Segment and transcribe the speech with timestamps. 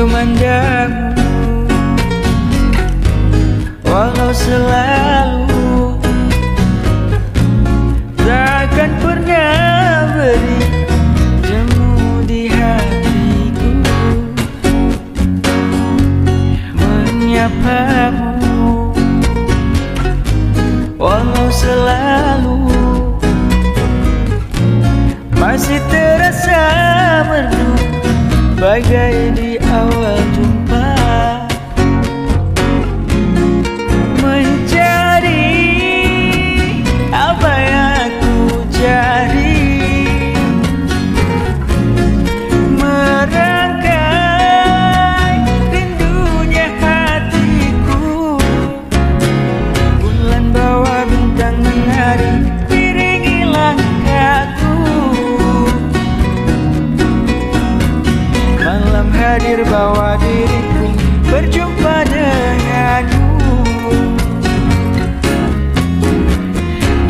[0.00, 1.12] memandangmu.
[3.84, 5.98] Walau selalu
[8.16, 10.62] Takkan pernah beri
[11.44, 13.72] Jemu di hatiku.
[16.78, 18.30] Menyapamu?
[20.96, 22.72] Walau selalu
[25.36, 26.62] Masih terasa
[27.26, 27.68] merdu
[28.60, 29.49] Bagai di
[59.60, 60.86] hadir bawa diriku
[61.28, 63.60] berjumpa denganmu.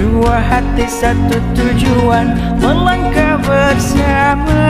[0.00, 4.64] Dua hati satu tujuan melangkah bersama.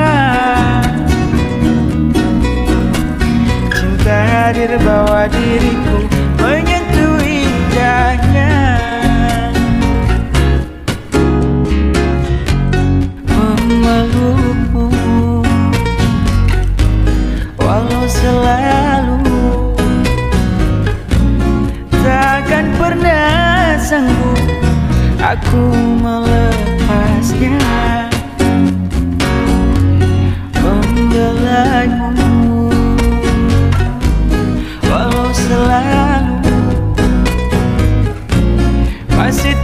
[3.71, 5.88] Cinta hadir bawa diriku
[23.99, 24.39] sanggup
[25.19, 27.59] aku melepasnya.
[30.59, 32.13] Membelaimu
[34.85, 36.39] Walau selalu
[39.17, 39.57] Masih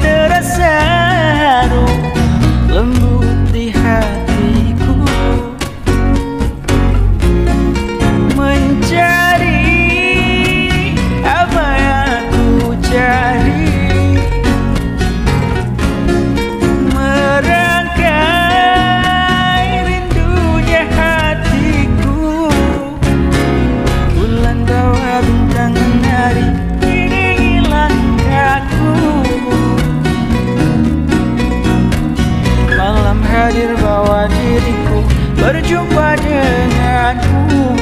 [33.44, 35.04] hadir bawa diriku
[35.36, 37.76] berjumpa denganmu.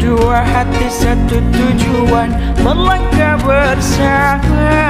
[0.00, 2.32] Dua hati satu tujuan
[2.64, 4.80] melangkah bersama.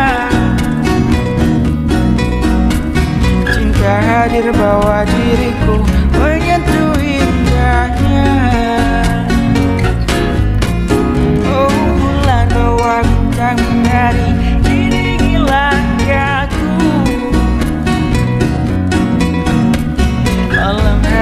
[3.50, 5.82] Cinta hadir bawa diriku
[6.14, 6.85] menyentuh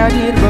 [0.05, 0.44] hadir